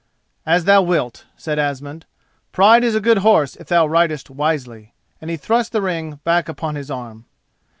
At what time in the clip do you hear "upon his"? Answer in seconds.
6.49-6.89